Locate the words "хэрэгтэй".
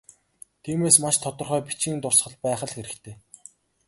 2.75-3.15